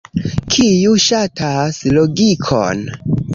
[0.53, 2.83] kiu ŝatas logikon